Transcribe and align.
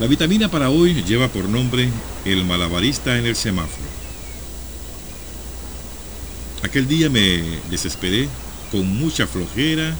La 0.00 0.06
vitamina 0.06 0.50
para 0.50 0.70
hoy 0.70 1.04
lleva 1.04 1.28
por 1.28 1.46
nombre 1.46 1.90
El 2.24 2.46
malabarista 2.46 3.18
en 3.18 3.26
el 3.26 3.36
semáforo. 3.36 3.86
Aquel 6.62 6.88
día 6.88 7.10
me 7.10 7.42
desesperé 7.70 8.26
con 8.72 8.86
mucha 8.86 9.26
flojera 9.26 9.94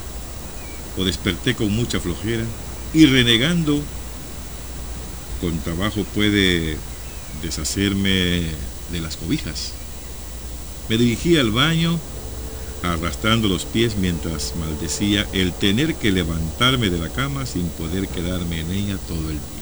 o 0.96 1.04
desperté 1.04 1.54
con 1.54 1.70
mucha 1.76 2.00
flojera 2.00 2.44
y 2.94 3.04
renegando 3.04 3.82
con 5.42 5.58
trabajo 5.58 6.02
puede 6.14 6.78
deshacerme 7.42 8.44
de 8.92 9.00
las 9.02 9.18
cobijas. 9.18 9.72
Me 10.88 10.96
dirigí 10.96 11.36
al 11.36 11.50
baño 11.50 12.00
arrastrando 12.82 13.48
los 13.48 13.66
pies 13.66 13.96
mientras 13.96 14.54
maldecía 14.56 15.26
el 15.34 15.52
tener 15.52 15.94
que 15.96 16.10
levantarme 16.10 16.88
de 16.88 16.98
la 16.98 17.10
cama 17.10 17.44
sin 17.44 17.68
poder 17.68 18.08
quedarme 18.08 18.60
en 18.60 18.70
ella 18.70 18.96
todo 19.06 19.28
el 19.28 19.36
día. 19.36 19.59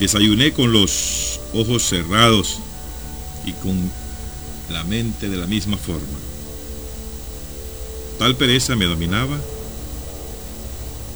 Desayuné 0.00 0.52
con 0.52 0.72
los 0.72 1.40
ojos 1.52 1.82
cerrados 1.86 2.58
y 3.44 3.52
con 3.52 3.78
la 4.70 4.82
mente 4.84 5.28
de 5.28 5.36
la 5.36 5.46
misma 5.46 5.76
forma. 5.76 6.18
Tal 8.18 8.34
pereza 8.34 8.76
me 8.76 8.86
dominaba 8.86 9.38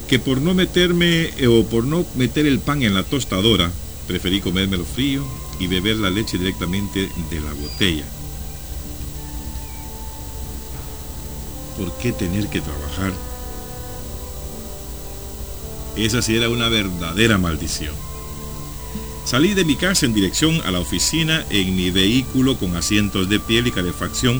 que 0.07 0.19
por 0.19 0.39
no 0.39 0.53
meterme 0.53 1.31
eh, 1.37 1.47
o 1.47 1.65
por 1.65 1.83
no 1.83 2.05
meter 2.15 2.45
el 2.45 2.59
pan 2.59 2.83
en 2.83 2.93
la 2.93 3.01
tostadora, 3.03 3.71
preferí 4.07 4.39
comérmelo 4.39 4.85
frío 4.85 5.25
y 5.59 5.65
beber 5.65 5.97
la 5.97 6.11
leche 6.11 6.37
directamente 6.37 7.09
de 7.31 7.41
la 7.41 7.53
botella. 7.53 8.05
¿Por 11.77 11.97
qué 11.97 12.11
tener 12.11 12.47
que 12.49 12.61
trabajar? 12.61 13.13
Esa 15.95 16.21
sí 16.21 16.35
era 16.35 16.49
una 16.49 16.69
verdadera 16.69 17.37
maldición. 17.37 17.95
Salí 19.25 19.55
de 19.55 19.65
mi 19.65 19.75
casa 19.75 20.05
en 20.05 20.13
dirección 20.13 20.61
a 20.65 20.71
la 20.71 20.79
oficina 20.79 21.43
en 21.49 21.75
mi 21.75 21.89
vehículo 21.89 22.57
con 22.57 22.75
asientos 22.75 23.27
de 23.27 23.39
piel 23.39 23.65
y 23.65 23.71
calefacción, 23.71 24.39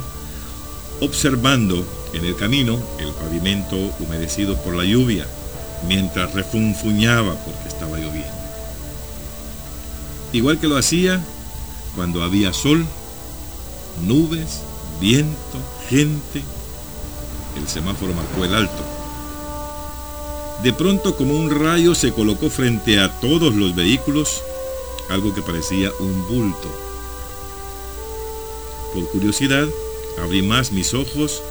observando 1.02 1.84
en 2.14 2.24
el 2.24 2.36
camino 2.36 2.80
el 3.00 3.12
pavimento 3.14 3.76
humedecido 4.00 4.56
por 4.62 4.76
la 4.76 4.86
lluvia, 4.86 5.26
mientras 5.88 6.36
refunfuñaba 6.36 7.34
porque 7.34 7.68
estaba 7.68 7.98
lloviendo. 7.98 8.32
Igual 10.34 10.60
que 10.60 10.68
lo 10.68 10.78
hacía 10.78 11.20
cuando 11.96 12.22
había 12.22 12.54
sol, 12.54 12.86
nubes, 14.06 14.62
viento, 15.02 15.58
gente, 15.90 16.44
el 17.58 17.68
semáforo 17.68 18.14
marcó 18.14 18.46
el 18.46 18.54
alto. 18.54 18.86
De 20.62 20.74
pronto 20.74 21.18
como 21.18 21.34
un 21.34 21.50
rayo 21.50 21.96
se 21.96 22.14
colocó 22.14 22.52
frente 22.52 23.00
a 23.00 23.20
todos 23.20 23.56
los 23.56 23.74
vehículos 23.76 24.44
algo 25.10 25.34
que 25.34 25.42
parecía 25.42 25.92
un 26.00 26.28
bulto. 26.28 26.70
Por 28.94 29.08
curiosidad, 29.10 29.68
abrí 30.22 30.42
más 30.42 30.72
mis 30.72 30.94
ojos 30.94 31.42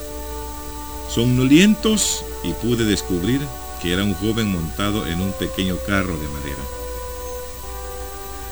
somnolientos 1.09 2.25
y 2.43 2.53
pude 2.55 2.85
descubrir 2.85 3.41
que 3.83 3.93
era 3.93 4.03
un 4.03 4.15
joven 4.15 4.51
montado 4.51 5.07
en 5.07 5.21
un 5.21 5.33
pequeño 5.33 5.77
carro 5.87 6.17
de 6.17 6.29
madera. 6.29 6.63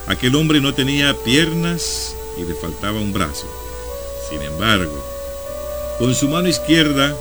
Aquel 0.06 0.34
hombre 0.34 0.61
no 0.61 0.75
tenía 0.75 1.16
piernas 1.25 2.14
y 2.37 2.44
le 2.44 2.55
faltaba 2.55 3.00
un 3.00 3.12
brazo. 3.12 3.47
Sin 4.28 4.42
embargo, 4.42 5.03
con 5.98 6.14
su 6.14 6.28
mano 6.28 6.48
izquierda 6.48 7.16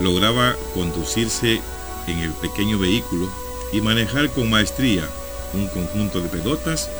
lograba 0.00 0.56
conducirse 0.74 1.60
en 2.06 2.18
el 2.18 2.30
pequeño 2.32 2.78
vehículo 2.78 3.28
y 3.72 3.80
manejar 3.80 4.30
con 4.30 4.48
maestría 4.48 5.08
un 5.56 5.68
conjunto 5.68 6.20
de 6.20 6.28
pelotas 6.28 6.90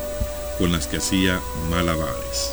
con 0.58 0.72
las 0.72 0.86
que 0.86 0.96
hacía 0.96 1.40
malabares. 1.70 2.52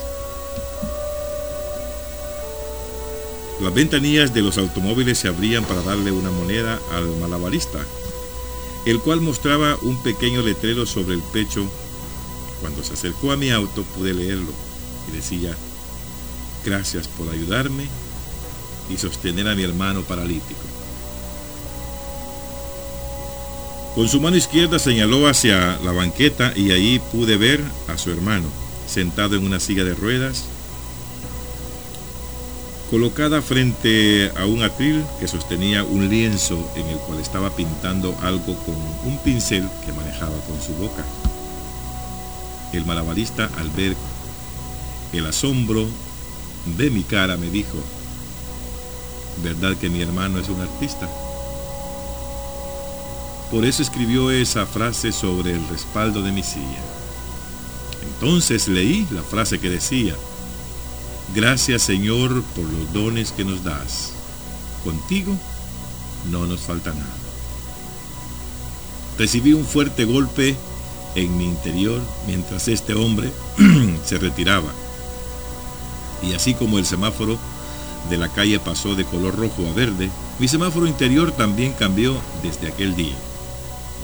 Las 3.62 3.74
ventanillas 3.74 4.34
de 4.34 4.42
los 4.42 4.58
automóviles 4.58 5.18
se 5.18 5.30
abrían 5.30 5.64
para 5.64 5.82
darle 5.82 6.12
una 6.12 6.32
moneda 6.32 6.80
al 6.92 7.08
malabarista, 7.18 7.80
el 8.86 9.00
cual 9.00 9.22
mostraba 9.22 9.78
un 9.82 10.02
pequeño 10.04 10.42
letrero 10.42 10.86
sobre 10.86 11.16
el 11.16 11.22
pecho. 11.22 11.66
Cuando 12.60 12.84
se 12.84 12.94
acercó 12.94 13.32
a 13.32 13.38
mi 13.38 13.52
auto 13.52 13.84
pude 13.96 14.14
leerlo 14.14 14.52
y 15.08 15.16
decía, 15.16 15.56
gracias 16.66 17.08
por 17.08 17.30
ayudarme 17.30 17.88
y 18.90 18.98
sostener 18.98 19.48
a 19.48 19.56
mi 19.56 19.64
hermano 19.64 20.02
paralítico. 20.02 20.83
Con 23.96 24.10
su 24.10 24.20
mano 24.20 24.36
izquierda 24.36 24.80
señaló 24.80 25.28
hacia 25.28 25.78
la 25.84 25.92
banqueta 25.92 26.52
y 26.56 26.72
ahí 26.72 27.00
pude 27.12 27.38
ver 27.38 27.64
a 27.88 27.96
su 28.00 28.10
hermano, 28.10 28.48
sentado 28.88 29.36
en 29.36 29.46
una 29.46 29.60
silla 29.60 29.84
de 29.84 29.94
ruedas, 29.94 30.46
colocada 32.90 33.44
frente 33.44 34.32
a 34.36 34.48
un 34.48 34.64
atril 34.64 35.04
que 35.20 35.28
sostenía 35.28 35.84
un 35.84 36.10
lienzo 36.10 36.72
en 36.76 36.88
el 36.88 36.98
cual 36.98 37.20
estaba 37.20 37.56
pintando 37.56 38.18
algo 38.24 38.56
con 38.66 38.76
un 39.06 39.20
pincel 39.20 39.70
que 39.86 39.94
manejaba 39.94 40.40
con 40.48 40.60
su 40.60 40.74
boca. 40.74 41.06
El 42.74 42.86
malabarista 42.86 43.48
al 43.60 43.70
ver 43.70 43.96
el 45.12 45.28
asombro 45.28 45.88
de 46.78 46.90
mi 46.90 47.04
cara 47.04 47.38
me 47.38 47.52
dijo, 47.52 47.78
¿verdad 49.44 49.78
que 49.78 49.92
mi 49.92 50.02
hermano 50.02 50.40
es 50.40 50.50
un 50.50 50.62
artista? 50.62 51.08
Por 53.54 53.66
eso 53.66 53.84
escribió 53.84 54.32
esa 54.32 54.66
frase 54.66 55.12
sobre 55.12 55.52
el 55.52 55.68
respaldo 55.68 56.24
de 56.24 56.32
mi 56.32 56.42
silla. 56.42 56.82
Entonces 58.02 58.68
leí 58.68 59.06
la 59.12 59.22
frase 59.22 59.60
que 59.60 59.70
decía, 59.70 60.16
Gracias 61.36 61.84
Señor 61.84 62.42
por 62.56 62.66
los 62.66 62.92
dones 62.94 63.32
que 63.32 63.46
nos 63.46 63.64
das. 63.64 64.14
Contigo 64.84 65.38
no 66.32 66.48
nos 66.48 66.62
falta 66.62 66.94
nada. 66.94 67.14
Recibí 69.20 69.54
un 69.54 69.66
fuerte 69.66 70.06
golpe 70.06 70.56
en 71.14 71.38
mi 71.38 71.46
interior 71.46 72.02
mientras 72.26 72.68
este 72.68 72.96
hombre 72.96 73.32
se 74.04 74.18
retiraba. 74.18 74.72
Y 76.24 76.34
así 76.34 76.56
como 76.56 76.80
el 76.80 76.88
semáforo 76.88 77.38
de 78.10 78.18
la 78.18 78.30
calle 78.30 78.60
pasó 78.60 78.96
de 78.96 79.06
color 79.06 79.36
rojo 79.36 79.68
a 79.70 79.74
verde, 79.74 80.10
mi 80.40 80.48
semáforo 80.48 80.88
interior 80.88 81.32
también 81.32 81.74
cambió 81.74 82.20
desde 82.42 82.68
aquel 82.70 82.96
día. 82.96 83.16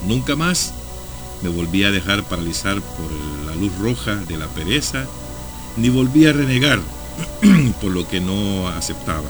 Nunca 0.05 0.35
más 0.35 0.73
me 1.41 1.49
volví 1.49 1.83
a 1.83 1.91
dejar 1.91 2.23
paralizar 2.23 2.81
por 2.81 3.11
la 3.45 3.55
luz 3.55 3.71
roja 3.79 4.15
de 4.15 4.37
la 4.37 4.47
pereza, 4.47 5.05
ni 5.77 5.89
volví 5.89 6.25
a 6.25 6.33
renegar 6.33 6.79
por 7.81 7.91
lo 7.91 8.07
que 8.07 8.19
no 8.19 8.67
aceptaba. 8.69 9.29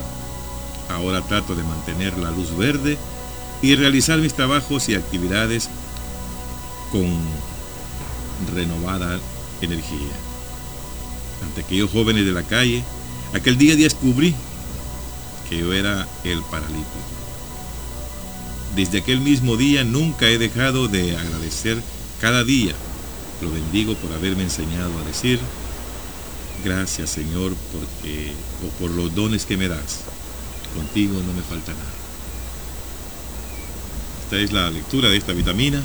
Ahora 0.89 1.21
trato 1.21 1.55
de 1.55 1.63
mantener 1.63 2.17
la 2.17 2.31
luz 2.31 2.55
verde 2.57 2.97
y 3.61 3.75
realizar 3.75 4.19
mis 4.19 4.33
trabajos 4.33 4.89
y 4.89 4.95
actividades 4.95 5.69
con 6.91 7.17
renovada 8.55 9.19
energía. 9.61 10.13
Ante 11.43 11.61
aquellos 11.61 11.91
jóvenes 11.91 12.25
de 12.25 12.31
la 12.31 12.43
calle, 12.43 12.83
aquel 13.33 13.57
día 13.57 13.75
descubrí 13.75 14.33
que 15.49 15.59
yo 15.59 15.73
era 15.73 16.07
el 16.23 16.41
paralítico. 16.43 17.18
Desde 18.75 18.99
aquel 18.99 19.19
mismo 19.19 19.57
día 19.57 19.83
nunca 19.83 20.27
he 20.27 20.37
dejado 20.37 20.87
de 20.87 21.17
agradecer 21.17 21.81
cada 22.21 22.43
día. 22.43 22.73
Lo 23.41 23.51
bendigo 23.51 23.95
por 23.95 24.11
haberme 24.13 24.43
enseñado 24.43 24.91
a 24.99 25.03
decir, 25.05 25.39
gracias 26.63 27.09
Señor 27.09 27.55
porque, 27.71 28.31
por 28.79 28.91
los 28.91 29.15
dones 29.15 29.45
que 29.45 29.57
me 29.57 29.67
das. 29.67 30.01
Contigo 30.75 31.13
no 31.25 31.33
me 31.33 31.41
falta 31.41 31.71
nada. 31.71 31.99
Esta 34.23 34.37
es 34.37 34.51
la 34.51 34.69
lectura 34.69 35.09
de 35.09 35.17
esta 35.17 35.33
vitamina, 35.33 35.81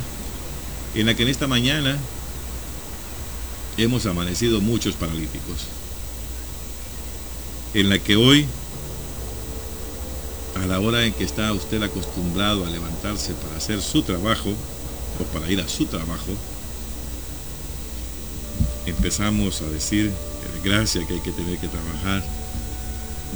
en 0.95 1.07
la 1.07 1.15
que 1.15 1.23
en 1.23 1.31
esta 1.31 1.47
mañana 1.47 1.97
hemos 3.79 4.05
amanecido 4.07 4.61
muchos 4.61 4.95
paralíticos. 4.95 5.69
En 7.73 7.89
la 7.89 7.99
que 7.99 8.17
hoy 8.17 8.47
a 10.55 10.67
la 10.67 10.81
hora 10.81 11.05
en 11.05 11.13
que 11.13 11.25
está 11.25 11.53
usted 11.53 11.83
acostumbrado 11.83 12.65
a 12.65 12.71
levantarse 12.71 13.35
para 13.35 13.57
hacer 13.57 13.81
su 13.81 14.03
trabajo 14.03 14.51
o 15.21 15.25
para 15.33 15.51
ir 15.51 15.61
a 15.61 15.69
su 15.69 15.87
trabajo, 15.87 16.33
empezamos 18.87 19.63
a 19.63 19.67
decir 19.67 20.11
de 20.11 20.71
gracia 20.71 21.07
que 21.07 21.15
hay 21.15 21.21
que 21.21 21.33
tener 21.33 21.59
que 21.59 21.69
trabajar, 21.69 22.25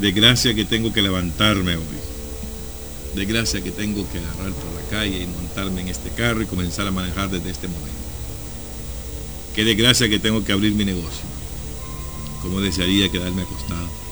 de 0.00 0.12
gracia 0.12 0.54
que 0.54 0.64
tengo 0.64 0.92
que 0.92 1.02
levantarme 1.02 1.76
hoy, 1.76 1.84
de 3.14 3.24
gracia 3.24 3.62
que 3.62 3.72
tengo 3.72 4.06
que 4.10 4.18
agarrar 4.18 4.52
por 4.52 4.72
la 4.74 4.88
calle 4.90 5.22
y 5.22 5.26
montarme 5.26 5.80
en 5.80 5.88
este 5.88 6.10
carro 6.10 6.42
y 6.42 6.46
comenzar 6.46 6.86
a 6.86 6.92
manejar 6.92 7.30
desde 7.30 7.50
este 7.50 7.66
momento. 7.66 7.98
Que 9.54 9.64
de 9.64 9.74
gracia 9.74 10.08
que 10.08 10.20
tengo 10.20 10.44
que 10.44 10.52
abrir 10.52 10.72
mi 10.74 10.84
negocio. 10.84 11.26
Como 12.42 12.60
desearía 12.60 13.10
quedarme 13.10 13.42
acostado 13.42 14.07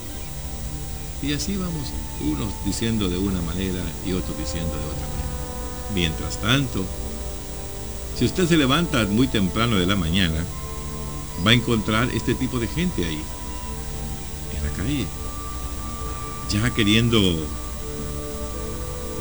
y 1.26 1.32
así 1.32 1.56
vamos, 1.56 1.88
unos 2.20 2.52
diciendo 2.64 3.08
de 3.08 3.18
una 3.18 3.40
manera 3.42 3.82
y 4.06 4.12
otros 4.12 4.38
diciendo 4.38 4.70
de 4.70 4.84
otra 4.84 5.06
manera. 5.08 5.26
Mientras 5.94 6.40
tanto, 6.40 6.84
Si 8.16 8.24
usted 8.24 8.48
se 8.48 8.56
levanta 8.56 9.04
muy 9.04 9.28
temprano 9.28 9.76
de 9.76 9.84
la 9.84 9.94
mañana, 9.94 10.42
va 11.46 11.50
a 11.50 11.54
encontrar 11.54 12.08
este 12.14 12.34
tipo 12.34 12.58
de 12.58 12.66
gente 12.66 13.04
ahí, 13.04 13.22
en 14.56 14.62
la 14.64 14.70
calle, 14.70 15.06
ya 16.48 16.70
queriendo 16.70 17.20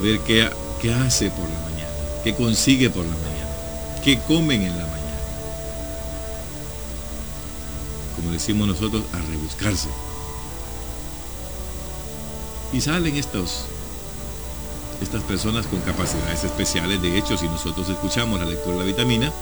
ver 0.02 0.22
qué, 0.22 0.50
qué 0.82 0.94
hace 0.94 1.30
por 1.30 1.44
la 1.44 1.60
mañana, 1.60 1.92
qué 2.24 2.36
consigue 2.36 2.90
por 2.90 3.04
la 3.04 3.18
mañana, 3.18 4.02
qué 4.02 4.18
comen 4.26 4.62
en 4.62 4.78
la 4.78 4.86
mañana. 4.86 5.20
Como 8.16 8.32
decimos 8.32 8.66
nosotros, 8.66 9.04
a 9.12 9.18
rebuscarse. 9.30 9.90
Y 12.74 12.82
salen 12.82 13.16
estos, 13.16 13.66
estas 15.02 15.24
personas 15.24 15.68
con 15.68 15.80
capacidades 15.82 16.44
especiales. 16.44 17.02
De 17.02 17.18
hecho, 17.18 17.38
si 17.38 17.48
nosotros 17.48 17.90
escuchamos 17.90 18.40
la 18.40 18.46
lectura 18.46 18.78
de 18.78 18.80
la 18.80 18.86
vitamina, 18.86 19.34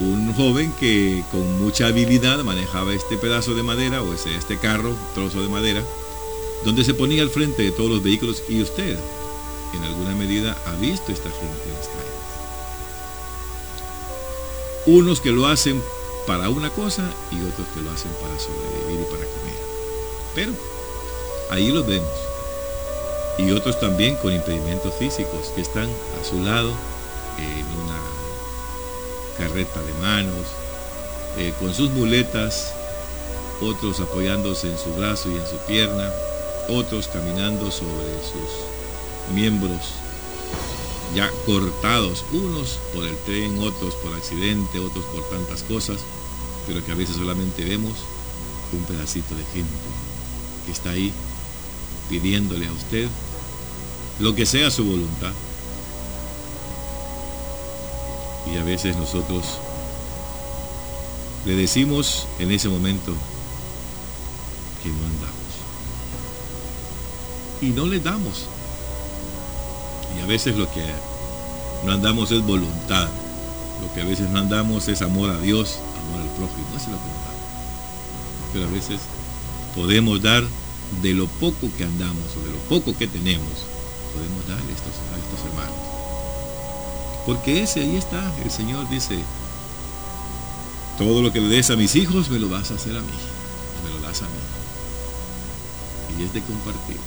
un 0.00 0.34
joven 0.34 0.72
que 0.80 1.22
con 1.30 1.62
mucha 1.62 1.86
habilidad 1.86 2.42
manejaba 2.42 2.92
este 2.94 3.16
pedazo 3.16 3.54
de 3.54 3.62
madera 3.62 4.02
o 4.02 4.12
este 4.14 4.58
carro, 4.58 4.94
trozo 5.14 5.42
de 5.42 5.48
madera, 5.48 5.82
donde 6.64 6.84
se 6.84 6.94
ponía 6.94 7.22
al 7.22 7.30
frente 7.30 7.62
de 7.62 7.72
todos 7.72 7.90
los 7.90 8.02
vehículos 8.02 8.42
y 8.48 8.62
usted 8.62 8.98
en 9.74 9.84
alguna 9.84 10.14
medida 10.14 10.56
ha 10.66 10.72
visto 10.74 11.12
esta 11.12 11.30
gente 11.30 11.68
en 11.68 11.74
las 11.74 11.88
calles. 11.88 12.12
Unos 14.86 15.20
que 15.20 15.30
lo 15.30 15.46
hacen 15.46 15.80
para 16.26 16.48
una 16.48 16.70
cosa 16.70 17.08
y 17.30 17.36
otros 17.36 17.66
que 17.74 17.80
lo 17.80 17.90
hacen 17.90 18.10
para 18.20 18.38
sobrevivir 18.38 19.00
y 19.00 19.10
para 19.10 19.24
comer. 19.24 19.62
Pero 20.34 20.52
ahí 21.52 21.70
los 21.70 21.86
vemos. 21.86 22.10
Y 23.38 23.50
otros 23.52 23.78
también 23.80 24.16
con 24.16 24.32
impedimentos 24.32 24.94
físicos 24.94 25.52
que 25.54 25.62
están 25.62 25.88
a 26.20 26.24
su 26.24 26.40
lado 26.40 26.72
en 27.38 27.66
una 27.82 27.98
carreta 29.38 29.80
de 29.80 29.92
manos, 29.94 30.46
eh, 31.38 31.52
con 31.60 31.74
sus 31.74 31.90
muletas, 31.90 32.72
otros 33.60 34.00
apoyándose 34.00 34.70
en 34.70 34.78
su 34.78 34.92
brazo 34.94 35.30
y 35.30 35.36
en 35.36 35.46
su 35.46 35.56
pierna, 35.66 36.12
otros 36.68 37.08
caminando 37.08 37.70
sobre 37.70 38.12
sus 38.22 39.34
miembros 39.34 39.94
ya 41.14 41.30
cortados, 41.44 42.24
unos 42.32 42.78
por 42.94 43.04
el 43.04 43.16
tren, 43.18 43.58
otros 43.58 43.94
por 43.96 44.14
accidente, 44.14 44.78
otros 44.78 45.04
por 45.06 45.28
tantas 45.28 45.62
cosas, 45.62 46.00
pero 46.66 46.84
que 46.84 46.92
a 46.92 46.94
veces 46.94 47.16
solamente 47.16 47.64
vemos 47.64 47.98
un 48.72 48.82
pedacito 48.84 49.34
de 49.34 49.44
gente 49.44 49.74
que 50.64 50.72
está 50.72 50.90
ahí 50.90 51.12
pidiéndole 52.12 52.68
a 52.68 52.72
usted 52.72 53.08
lo 54.20 54.34
que 54.34 54.44
sea 54.44 54.70
su 54.70 54.84
voluntad. 54.84 55.32
Y 58.52 58.58
a 58.58 58.64
veces 58.64 58.96
nosotros 58.96 59.44
le 61.46 61.56
decimos 61.56 62.26
en 62.38 62.50
ese 62.50 62.68
momento 62.68 63.14
que 64.82 64.90
no 64.90 65.06
andamos. 65.06 65.32
Y 67.62 67.66
no 67.70 67.86
le 67.86 67.98
damos. 67.98 68.44
Y 70.18 70.20
a 70.20 70.26
veces 70.26 70.54
lo 70.54 70.70
que 70.70 70.84
no 71.86 71.92
andamos 71.92 72.30
es 72.30 72.42
voluntad. 72.42 73.08
Lo 73.80 73.94
que 73.94 74.02
a 74.02 74.04
veces 74.04 74.28
no 74.28 74.38
andamos 74.38 74.86
es 74.88 75.00
amor 75.00 75.30
a 75.30 75.38
Dios, 75.38 75.78
amor 76.08 76.20
al 76.20 76.36
prójimo. 76.36 76.66
Eso 76.76 76.84
es 76.84 76.92
lo 76.92 76.98
que 76.98 77.04
andamos. 77.04 77.22
Pero 78.52 78.66
a 78.66 78.70
veces 78.70 79.00
podemos 79.74 80.20
dar 80.20 80.44
de 81.00 81.14
lo 81.14 81.26
poco 81.26 81.70
que 81.76 81.84
andamos 81.84 82.36
o 82.36 82.44
de 82.44 82.52
lo 82.52 82.58
poco 82.68 82.96
que 82.96 83.06
tenemos, 83.06 83.48
podemos 84.12 84.46
darle 84.46 84.72
a 84.72 84.74
estos, 84.74 84.92
a 84.92 85.18
estos 85.18 85.46
hermanos. 85.48 85.76
Porque 87.24 87.62
ese 87.62 87.80
ahí 87.80 87.96
está, 87.96 88.34
el 88.44 88.50
Señor 88.50 88.88
dice, 88.90 89.18
todo 90.98 91.22
lo 91.22 91.32
que 91.32 91.40
le 91.40 91.48
des 91.48 91.70
a 91.70 91.76
mis 91.76 91.94
hijos 91.96 92.28
me 92.28 92.38
lo 92.38 92.48
vas 92.48 92.70
a 92.70 92.74
hacer 92.74 92.96
a 92.96 93.00
mí, 93.00 93.12
me 93.84 93.90
lo 93.90 94.06
das 94.06 94.22
a 94.22 94.26
mí. 94.26 96.18
Y 96.18 96.24
es 96.24 96.32
de 96.34 96.42
compartir. 96.42 96.98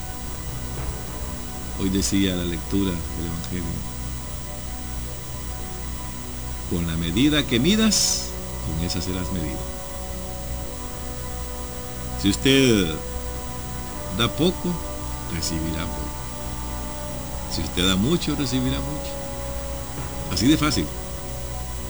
Hoy 1.79 1.89
decía 1.89 2.35
la 2.35 2.45
lectura 2.45 2.91
del 2.91 3.27
Evangelio, 3.27 3.65
con 6.69 6.87
la 6.87 6.95
medida 6.95 7.45
que 7.45 7.59
midas, 7.59 8.29
con 8.65 8.85
esa 8.85 9.01
serás 9.01 9.31
medido. 9.33 9.59
Si 12.21 12.29
usted 12.29 12.95
da 14.17 14.27
poco, 14.29 14.73
recibirá 15.33 15.85
poco. 15.85 16.15
Si 17.53 17.61
usted 17.61 17.87
da 17.87 17.95
mucho, 17.95 18.35
recibirá 18.35 18.79
mucho. 18.79 19.11
Así 20.31 20.47
de 20.47 20.57
fácil. 20.57 20.85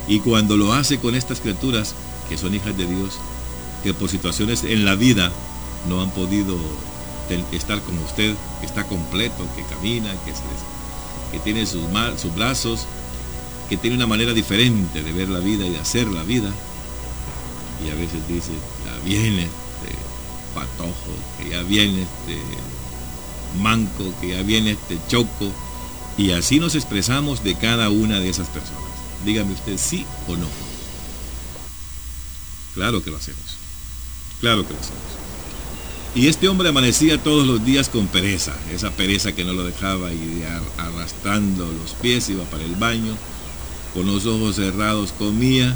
Y 0.07 0.19
cuando 0.19 0.57
lo 0.57 0.73
hace 0.73 0.99
con 0.99 1.15
estas 1.15 1.39
criaturas, 1.39 1.95
que 2.29 2.37
son 2.37 2.53
hijas 2.53 2.77
de 2.77 2.85
Dios, 2.85 3.17
que 3.83 3.93
por 3.93 4.09
situaciones 4.09 4.63
en 4.63 4.85
la 4.85 4.95
vida 4.95 5.31
no 5.87 6.01
han 6.01 6.11
podido 6.11 6.57
estar 7.51 7.81
como 7.81 8.03
usted, 8.03 8.35
que 8.59 8.65
está 8.65 8.85
completo, 8.85 9.47
que 9.55 9.63
camina, 9.63 10.11
que, 11.31 11.39
tiene 11.39 11.65
sus, 11.65 11.81
sus 12.17 12.33
brazos, 12.35 12.85
que 13.67 13.77
tiene 13.77 13.95
una 13.95 14.07
manera 14.07 14.33
diferente 14.33 15.01
de 15.01 15.11
ver 15.11 15.29
la 15.29 15.39
vida 15.39 15.65
y 15.65 15.71
de 15.71 15.79
hacer 15.79 16.07
la 16.07 16.23
vida. 16.23 16.51
Y 17.85 17.89
a 17.89 17.95
veces 17.95 18.27
dice, 18.27 18.51
ya 18.85 19.03
viene 19.03 19.47
patojo, 20.55 21.13
que 21.37 21.49
ya 21.49 21.61
viene 21.61 22.01
este 22.01 22.41
manco, 23.61 24.11
que 24.19 24.29
ya 24.29 24.41
viene 24.41 24.71
este 24.71 24.97
choco. 25.07 25.51
Y 26.17 26.31
así 26.31 26.59
nos 26.59 26.73
expresamos 26.73 27.43
de 27.43 27.55
cada 27.55 27.89
una 27.89 28.19
de 28.19 28.29
esas 28.29 28.47
personas. 28.47 28.81
Dígame 29.23 29.53
usted 29.53 29.77
sí 29.77 30.05
o 30.27 30.35
no. 30.35 30.47
Claro 32.73 33.03
que 33.03 33.11
lo 33.11 33.17
hacemos. 33.17 33.57
Claro 34.41 34.65
que 34.67 34.73
lo 34.73 34.79
hacemos. 34.79 35.01
Y 36.15 36.27
este 36.27 36.47
hombre 36.47 36.69
amanecía 36.69 37.21
todos 37.21 37.45
los 37.45 37.65
días 37.65 37.89
con 37.89 38.07
pereza, 38.07 38.55
esa 38.71 38.91
pereza 38.91 39.33
que 39.33 39.43
no 39.43 39.51
lo 39.51 39.65
dejaba 39.65 40.13
ir 40.13 40.45
arrastrando 40.77 41.65
los 41.65 41.91
pies, 41.91 42.29
iba 42.29 42.45
para 42.45 42.63
el 42.63 42.75
baño, 42.75 43.17
con 43.93 44.05
los 44.05 44.25
ojos 44.25 44.55
cerrados 44.55 45.11
comía, 45.11 45.75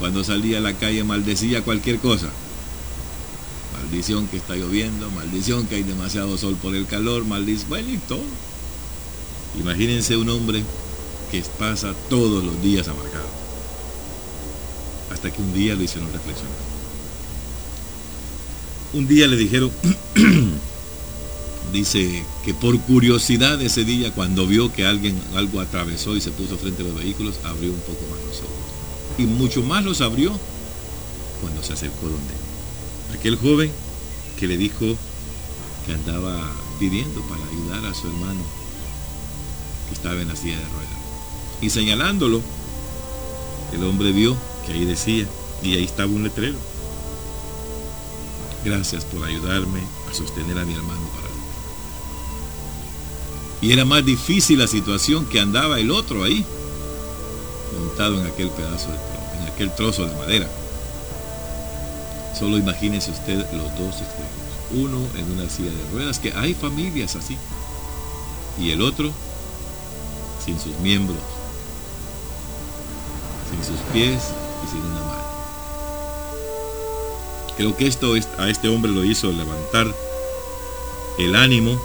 cuando 0.00 0.24
salía 0.24 0.58
a 0.58 0.60
la 0.60 0.72
calle 0.72 1.04
maldecía 1.04 1.62
cualquier 1.62 2.00
cosa. 2.00 2.30
Maldición 3.84 4.26
que 4.28 4.38
está 4.38 4.56
lloviendo, 4.56 5.10
maldición 5.10 5.66
que 5.66 5.76
hay 5.76 5.82
demasiado 5.82 6.36
sol 6.38 6.56
por 6.60 6.74
el 6.74 6.86
calor, 6.86 7.24
maldición, 7.24 7.68
bueno 7.68 7.90
y 7.90 7.98
todo. 7.98 8.24
Imagínense 9.58 10.16
un 10.16 10.28
hombre 10.30 10.64
que 11.30 11.42
pasa 11.58 11.94
todos 12.08 12.42
los 12.42 12.62
días 12.62 12.88
amargado. 12.88 13.28
Hasta 15.12 15.30
que 15.30 15.40
un 15.40 15.52
día 15.52 15.74
lo 15.74 15.82
hicieron 15.82 16.12
reflexionar 16.12 16.74
un 18.94 19.08
día 19.08 19.26
le 19.26 19.36
dijeron, 19.36 19.72
dice 21.72 22.24
que 22.44 22.54
por 22.54 22.78
curiosidad 22.80 23.60
ese 23.60 23.84
día, 23.84 24.12
cuando 24.12 24.46
vio 24.46 24.72
que 24.72 24.86
alguien 24.86 25.20
algo 25.34 25.60
atravesó 25.60 26.16
y 26.16 26.20
se 26.20 26.30
puso 26.30 26.56
frente 26.56 26.82
a 26.82 26.86
los 26.86 26.94
vehículos, 26.94 27.40
abrió 27.44 27.72
un 27.72 27.80
poco 27.80 28.06
más 28.10 28.20
los 28.24 28.38
ojos. 28.38 29.18
Y 29.18 29.24
mucho 29.24 29.62
más 29.62 29.84
los 29.84 30.00
abrió 30.00 30.38
cuando 31.40 31.62
se 31.62 31.72
acercó 31.72 32.06
donde 32.06 32.34
aquel 33.18 33.36
joven 33.36 33.70
que 34.44 34.48
le 34.48 34.58
dijo 34.58 34.84
que 35.86 35.94
andaba 35.94 36.52
pidiendo 36.78 37.22
para 37.22 37.42
ayudar 37.46 37.90
a 37.90 37.94
su 37.94 38.08
hermano 38.08 38.42
que 39.88 39.94
estaba 39.94 40.20
en 40.20 40.28
la 40.28 40.36
silla 40.36 40.58
de 40.58 40.64
ruedas. 40.64 40.98
Y 41.62 41.70
señalándolo, 41.70 42.42
el 43.72 43.82
hombre 43.84 44.12
vio 44.12 44.36
que 44.66 44.74
ahí 44.74 44.84
decía, 44.84 45.26
y 45.62 45.76
ahí 45.76 45.84
estaba 45.84 46.12
un 46.12 46.24
letrero 46.24 46.58
Gracias 48.66 49.06
por 49.06 49.24
ayudarme 49.24 49.80
a 50.10 50.14
sostener 50.14 50.58
a 50.58 50.66
mi 50.66 50.74
hermano 50.74 51.08
para 51.14 51.28
Y 53.62 53.72
era 53.72 53.86
más 53.86 54.04
difícil 54.04 54.58
la 54.58 54.66
situación 54.66 55.24
que 55.24 55.40
andaba 55.40 55.80
el 55.80 55.90
otro 55.90 56.22
ahí, 56.22 56.44
montado 57.80 58.20
en 58.20 58.26
aquel 58.26 58.50
pedazo 58.50 58.88
de 58.88 58.98
en 59.38 59.48
aquel 59.50 59.74
trozo 59.74 60.04
de 60.04 60.14
madera. 60.16 60.63
Solo 62.38 62.58
imagínese 62.58 63.10
usted 63.10 63.46
los 63.52 63.78
dos 63.78 64.00
extremos. 64.00 64.32
Uno 64.72 65.06
en 65.16 65.30
una 65.32 65.48
silla 65.48 65.70
de 65.70 65.90
ruedas, 65.92 66.18
que 66.18 66.32
hay 66.32 66.54
familias 66.54 67.14
así. 67.16 67.36
Y 68.58 68.70
el 68.70 68.82
otro 68.82 69.10
sin 70.44 70.58
sus 70.60 70.76
miembros, 70.80 71.18
sin 73.50 73.64
sus 73.64 73.80
pies 73.92 74.22
y 74.64 74.70
sin 74.70 74.80
una 74.80 75.00
mano. 75.00 75.24
Creo 77.56 77.76
que 77.76 77.86
esto 77.86 78.14
a 78.38 78.48
este 78.48 78.68
hombre 78.68 78.90
lo 78.90 79.04
hizo 79.04 79.30
levantar 79.30 79.86
el 81.18 81.34
ánimo 81.36 81.80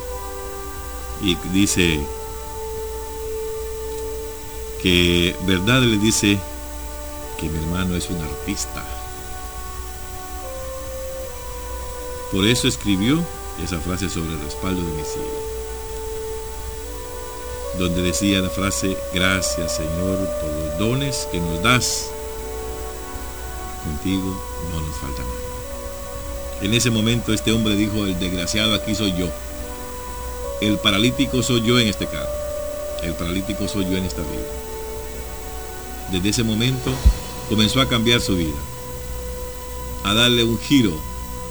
y 1.22 1.36
dice 1.54 2.00
que 4.82 5.36
verdad 5.46 5.82
le 5.82 5.98
dice 5.98 6.40
que 7.40 7.50
mi 7.50 7.58
hermano 7.60 7.96
es 7.96 8.10
un 8.10 8.22
artista. 8.22 8.99
Por 12.32 12.46
eso 12.46 12.68
escribió 12.68 13.24
esa 13.64 13.80
frase 13.80 14.10
sobre 14.10 14.34
el 14.34 14.40
respaldo 14.42 14.82
de 14.82 14.94
mi 14.94 15.04
silla. 15.04 15.26
donde 17.78 18.02
decía 18.02 18.42
la 18.42 18.50
frase, 18.50 18.98
gracias 19.14 19.78
Señor 19.78 20.18
por 20.42 20.52
los 20.52 20.78
dones 20.78 21.28
que 21.32 21.40
nos 21.40 21.64
das. 21.64 22.10
Contigo 23.84 24.38
no 24.72 24.82
nos 24.82 24.98
falta 24.98 25.22
nada. 25.22 25.40
En 26.62 26.74
ese 26.74 26.90
momento 26.92 27.34
este 27.34 27.54
hombre 27.54 27.76
dijo, 27.76 28.06
el 28.06 28.20
desgraciado 28.20 28.76
aquí 28.76 28.96
soy 28.96 29.16
yo. 29.18 29.30
El 30.62 30.78
paralítico 30.78 31.42
soy 31.42 31.62
yo 31.62 31.80
en 31.80 31.88
este 31.88 32.06
caso. 32.06 32.30
El 33.02 33.14
paralítico 33.14 33.68
soy 33.68 33.86
yo 33.86 33.96
en 33.96 34.04
esta 34.04 34.22
vida. 34.22 34.50
Desde 36.12 36.30
ese 36.30 36.44
momento 36.44 36.92
comenzó 37.48 37.80
a 37.80 37.88
cambiar 37.88 38.20
su 38.20 38.36
vida, 38.36 38.58
a 40.04 40.14
darle 40.14 40.44
un 40.44 40.60
giro 40.60 41.09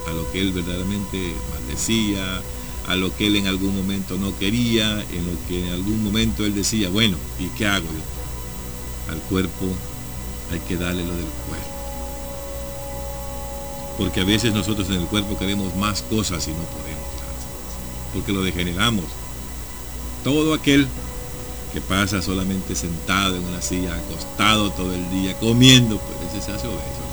a 0.09 0.13
lo 0.13 0.29
que 0.31 0.41
él 0.41 0.51
verdaderamente 0.51 1.33
maldecía, 1.51 2.41
a 2.87 2.95
lo 2.95 3.15
que 3.15 3.27
él 3.27 3.35
en 3.35 3.47
algún 3.47 3.75
momento 3.75 4.17
no 4.17 4.37
quería, 4.37 5.01
en 5.11 5.25
lo 5.25 5.47
que 5.47 5.63
en 5.63 5.73
algún 5.73 6.03
momento 6.03 6.45
él 6.45 6.55
decía, 6.55 6.89
bueno, 6.89 7.17
¿y 7.39 7.47
qué 7.49 7.67
hago 7.67 7.87
yo? 7.87 9.13
Al 9.13 9.19
cuerpo 9.21 9.65
hay 10.51 10.59
que 10.61 10.75
darle 10.75 11.03
lo 11.03 11.13
del 11.13 11.25
cuerpo. 11.47 11.69
Porque 13.97 14.21
a 14.21 14.23
veces 14.23 14.53
nosotros 14.53 14.87
en 14.89 14.95
el 14.95 15.07
cuerpo 15.07 15.37
queremos 15.37 15.75
más 15.75 16.01
cosas 16.01 16.47
y 16.47 16.51
no 16.51 16.63
podemos. 16.63 17.09
Porque 18.13 18.31
lo 18.31 18.41
degeneramos. 18.41 19.05
Todo 20.23 20.53
aquel 20.53 20.87
que 21.73 21.81
pasa 21.81 22.21
solamente 22.21 22.75
sentado 22.75 23.35
en 23.35 23.43
una 23.43 23.61
silla, 23.61 23.95
acostado 23.95 24.71
todo 24.71 24.93
el 24.93 25.11
día, 25.11 25.37
comiendo, 25.37 25.99
pues 25.99 26.33
ese 26.33 26.45
se 26.45 26.51
hace 26.53 26.67
obeso. 26.67 27.08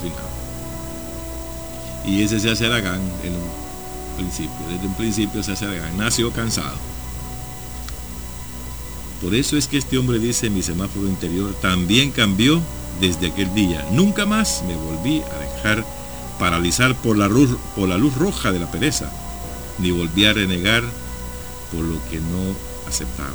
Y 2.06 2.22
ese 2.22 2.38
se 2.40 2.50
hace 2.50 2.66
aragán 2.66 3.00
en 3.24 3.34
un 3.34 4.16
principio, 4.16 4.66
desde 4.70 4.86
un 4.86 4.94
principio 4.94 5.42
se 5.42 5.52
hace 5.52 5.66
aragán, 5.66 5.96
nació 5.98 6.30
cansado. 6.32 6.76
Por 9.20 9.34
eso 9.34 9.56
es 9.56 9.66
que 9.66 9.78
este 9.78 9.98
hombre 9.98 10.18
dice, 10.18 10.50
mi 10.50 10.62
semáforo 10.62 11.08
interior 11.08 11.54
también 11.60 12.12
cambió 12.12 12.60
desde 13.00 13.28
aquel 13.28 13.52
día. 13.54 13.84
Nunca 13.90 14.26
más 14.26 14.62
me 14.66 14.76
volví 14.76 15.22
a 15.22 15.38
dejar 15.38 15.84
paralizar 16.38 16.94
por 16.94 17.16
la 17.16 17.28
luz, 17.28 17.56
por 17.74 17.88
la 17.88 17.98
luz 17.98 18.14
roja 18.14 18.52
de 18.52 18.60
la 18.60 18.70
pereza, 18.70 19.10
ni 19.78 19.90
volví 19.90 20.26
a 20.26 20.32
renegar 20.32 20.84
por 21.72 21.84
lo 21.84 21.98
que 22.10 22.18
no 22.18 22.54
aceptaba. 22.86 23.30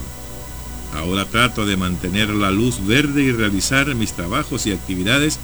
Ahora 0.95 1.25
trato 1.25 1.65
de 1.65 1.77
mantener 1.77 2.29
la 2.29 2.51
luz 2.51 2.85
verde 2.85 3.23
y 3.23 3.31
realizar 3.31 3.93
mis 3.95 4.13
trabajos 4.13 4.67
y 4.67 4.71
actividades 4.71 5.39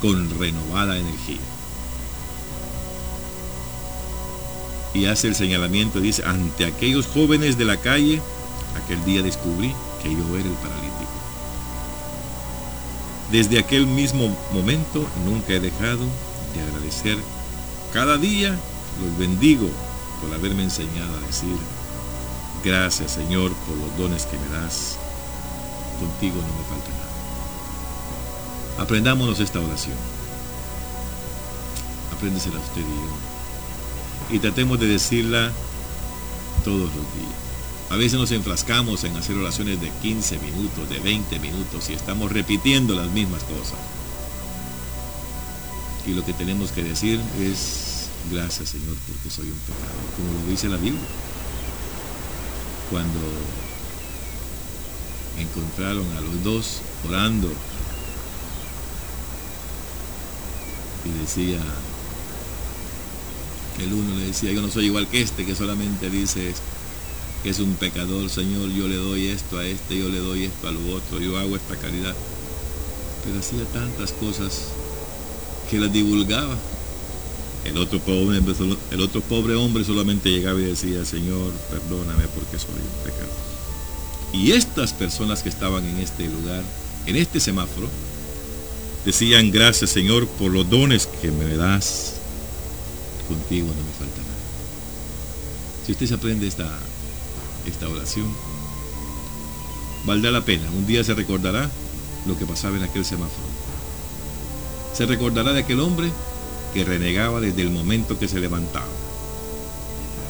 con 0.00 0.38
renovada 0.38 0.98
energía. 0.98 1.40
Y 4.94 5.06
hace 5.06 5.28
el 5.28 5.34
señalamiento, 5.34 6.00
dice, 6.00 6.22
ante 6.24 6.66
aquellos 6.66 7.06
jóvenes 7.06 7.56
de 7.56 7.64
la 7.64 7.78
calle, 7.78 8.20
aquel 8.82 9.04
día 9.04 9.22
descubrí 9.22 9.74
que 10.02 10.10
yo 10.10 10.36
era 10.36 10.48
el 10.48 10.54
paralítico. 10.54 10.92
Desde 13.30 13.58
aquel 13.58 13.86
mismo 13.86 14.36
momento 14.52 15.06
nunca 15.24 15.54
he 15.54 15.60
dejado 15.60 16.04
de 16.54 16.62
agradecer. 16.62 17.16
Cada 17.92 18.18
día 18.18 18.58
los 19.02 19.18
bendigo 19.18 19.68
por 20.20 20.34
haberme 20.34 20.64
enseñado 20.64 21.16
a 21.16 21.26
decir, 21.26 21.56
Gracias 22.64 23.10
Señor 23.12 23.52
por 23.66 23.76
los 23.76 23.96
dones 23.98 24.24
que 24.26 24.38
me 24.38 24.48
das. 24.56 24.96
Contigo 25.98 26.36
no 26.36 26.42
me 26.42 26.64
falta 26.68 26.90
nada. 26.90 28.84
Aprendámonos 28.84 29.40
esta 29.40 29.58
oración. 29.58 29.96
Apréndesela 32.14 32.60
usted 32.60 32.82
y 32.82 32.84
yo. 32.84 33.31
Y 34.32 34.38
tratemos 34.40 34.80
de 34.80 34.86
decirla 34.86 35.52
todos 36.64 36.80
los 36.80 36.92
días. 36.92 37.42
A 37.90 37.96
veces 37.96 38.18
nos 38.18 38.32
enfrascamos 38.32 39.04
en 39.04 39.14
hacer 39.16 39.36
oraciones 39.36 39.80
de 39.80 39.90
15 40.02 40.38
minutos, 40.38 40.88
de 40.88 40.98
20 40.98 41.38
minutos 41.38 41.90
y 41.90 41.92
estamos 41.92 42.32
repitiendo 42.32 42.94
las 42.94 43.08
mismas 43.10 43.42
cosas. 43.44 43.78
Y 46.06 46.14
lo 46.14 46.24
que 46.24 46.32
tenemos 46.32 46.72
que 46.72 46.82
decir 46.82 47.20
es, 47.38 48.08
gracias 48.30 48.70
Señor 48.70 48.96
porque 49.06 49.30
soy 49.30 49.46
un 49.46 49.58
pecador, 49.58 49.92
como 50.16 50.42
lo 50.42 50.50
dice 50.50 50.68
la 50.68 50.78
Biblia 50.78 51.00
cuando 52.92 53.20
encontraron 55.38 56.06
a 56.14 56.20
los 56.20 56.44
dos 56.44 56.82
orando 57.08 57.48
y 61.06 61.20
decía 61.20 61.58
el 63.80 63.92
uno 63.92 64.16
le 64.16 64.26
decía, 64.26 64.52
yo 64.52 64.62
no 64.62 64.70
soy 64.70 64.86
igual 64.86 65.08
que 65.08 65.22
este, 65.22 65.44
que 65.44 65.54
solamente 65.54 66.10
dice 66.10 66.54
que 67.42 67.50
es 67.50 67.58
un 67.58 67.74
pecador, 67.74 68.28
Señor, 68.30 68.70
yo 68.70 68.86
le 68.88 68.96
doy 68.96 69.28
esto 69.28 69.58
a 69.58 69.66
este, 69.66 69.98
yo 69.98 70.08
le 70.08 70.18
doy 70.18 70.44
esto 70.44 70.68
a 70.68 70.72
lo 70.72 70.94
otro, 70.94 71.20
yo 71.20 71.38
hago 71.38 71.56
esta 71.56 71.76
caridad. 71.76 72.14
Pero 73.24 73.38
hacía 73.38 73.64
tantas 73.72 74.12
cosas 74.12 74.68
que 75.70 75.78
las 75.78 75.92
divulgaba 75.92 76.56
el 77.64 77.78
otro, 77.78 78.00
pobre, 78.00 78.40
el 78.90 79.00
otro 79.00 79.20
pobre 79.20 79.54
hombre 79.54 79.84
solamente 79.84 80.30
llegaba 80.30 80.60
y 80.60 80.64
decía, 80.64 81.04
Señor, 81.04 81.52
perdóname 81.70 82.24
porque 82.34 82.58
soy 82.58 82.74
un 82.74 83.04
pecador. 83.04 83.34
Y 84.32 84.52
estas 84.52 84.92
personas 84.92 85.42
que 85.42 85.48
estaban 85.48 85.84
en 85.84 85.98
este 85.98 86.26
lugar, 86.26 86.62
en 87.06 87.16
este 87.16 87.38
semáforo, 87.38 87.88
decían, 89.04 89.50
gracias 89.50 89.90
Señor 89.90 90.26
por 90.26 90.50
los 90.50 90.68
dones 90.68 91.06
que 91.06 91.30
me 91.30 91.56
das. 91.56 92.14
Contigo 93.32 93.68
no 93.68 93.82
me 93.82 93.92
falta 93.92 94.20
nada. 94.20 94.42
Si 95.86 95.92
usted 95.92 96.06
se 96.06 96.14
aprende 96.14 96.46
esta, 96.46 96.78
esta 97.64 97.88
oración, 97.88 98.26
valdrá 100.04 100.30
la 100.30 100.42
pena. 100.44 100.70
Un 100.70 100.86
día 100.86 101.02
se 101.02 101.14
recordará 101.14 101.70
lo 102.26 102.36
que 102.36 102.44
pasaba 102.44 102.76
en 102.76 102.82
aquel 102.82 103.06
semáforo. 103.06 103.48
Se 104.92 105.06
recordará 105.06 105.54
de 105.54 105.60
aquel 105.60 105.80
hombre 105.80 106.12
que 106.74 106.84
renegaba 106.84 107.40
desde 107.40 107.62
el 107.62 107.70
momento 107.70 108.18
que 108.18 108.28
se 108.28 108.38
levantaba. 108.38 108.84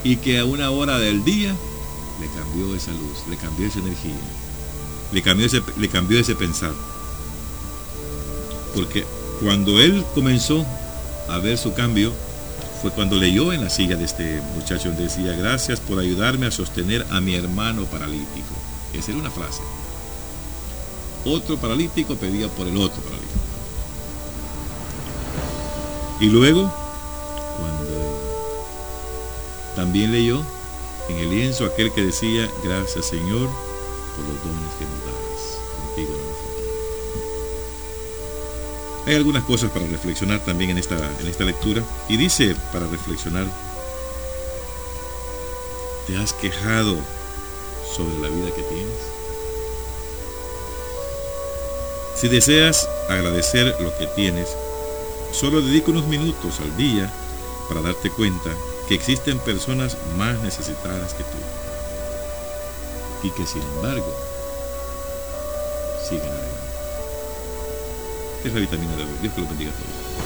Y 0.04 0.18
que 0.18 0.38
a 0.38 0.44
una 0.44 0.70
hora 0.70 1.00
del 1.00 1.24
día 1.24 1.56
le 2.20 2.26
cambió 2.38 2.72
esa 2.76 2.92
luz, 2.92 3.24
le 3.28 3.36
cambió 3.36 3.66
esa 3.66 3.80
energía, 3.80 4.14
le 5.10 5.22
cambió 5.22 5.46
ese, 5.46 5.60
le 5.76 5.88
cambió 5.88 6.20
ese 6.20 6.36
pensar. 6.36 6.72
Porque 8.76 9.04
cuando 9.40 9.80
él 9.80 10.04
comenzó 10.14 10.64
a 11.28 11.38
ver 11.38 11.58
su 11.58 11.74
cambio, 11.74 12.12
fue 12.82 12.90
cuando 12.90 13.16
leyó 13.16 13.52
en 13.52 13.62
la 13.62 13.70
silla 13.70 13.94
de 13.94 14.04
este 14.04 14.42
muchacho 14.56 14.88
donde 14.88 15.04
decía, 15.04 15.36
gracias 15.36 15.78
por 15.78 16.00
ayudarme 16.00 16.46
a 16.46 16.50
sostener 16.50 17.06
a 17.10 17.20
mi 17.20 17.36
hermano 17.36 17.84
paralítico. 17.84 18.56
Esa 18.92 19.12
era 19.12 19.20
una 19.20 19.30
frase. 19.30 19.62
Otro 21.24 21.56
paralítico 21.58 22.16
pedía 22.16 22.48
por 22.48 22.66
el 22.66 22.76
otro 22.76 23.00
paralítico. 23.00 23.38
Y 26.18 26.26
luego, 26.26 26.74
cuando 27.60 28.20
también 29.76 30.10
leyó 30.10 30.42
en 31.08 31.18
el 31.18 31.30
lienzo 31.30 31.66
aquel 31.66 31.92
que 31.92 32.02
decía, 32.02 32.50
gracias 32.64 33.06
Señor 33.06 33.48
por 34.16 34.24
los 34.24 34.42
dones 34.42 34.74
que 34.76 34.84
nos 34.86 35.04
das, 35.06 35.21
Hay 39.06 39.14
algunas 39.14 39.44
cosas 39.44 39.70
para 39.70 39.86
reflexionar 39.86 40.40
también 40.40 40.70
en 40.70 40.78
esta, 40.78 40.96
en 41.20 41.26
esta 41.26 41.44
lectura. 41.44 41.82
Y 42.08 42.16
dice, 42.16 42.54
para 42.72 42.86
reflexionar, 42.86 43.46
¿te 46.06 46.16
has 46.16 46.32
quejado 46.32 46.96
sobre 47.96 48.18
la 48.18 48.28
vida 48.28 48.54
que 48.54 48.62
tienes? 48.62 48.98
Si 52.14 52.28
deseas 52.28 52.88
agradecer 53.08 53.74
lo 53.80 53.96
que 53.98 54.06
tienes, 54.06 54.48
Solo 55.32 55.62
dedica 55.62 55.90
unos 55.90 56.06
minutos 56.06 56.60
al 56.60 56.76
día 56.76 57.10
para 57.68 57.80
darte 57.80 58.10
cuenta 58.10 58.50
que 58.86 58.94
existen 58.94 59.38
personas 59.38 59.96
más 60.16 60.38
necesitadas 60.42 61.14
que 61.14 61.24
tú 61.24 61.38
y 63.22 63.30
que 63.30 63.46
sin 63.46 63.62
embargo 63.62 64.14
siguen 66.06 66.28
adelante. 66.28 66.61
Es 68.44 68.52
la 68.52 68.58
vitamina 68.58 68.96
de 68.96 69.04
Dios 69.20 69.34
que 69.34 69.40
lo 69.40 69.46
bendiga 69.46 69.70
a 69.70 69.74
todos. 69.74 70.21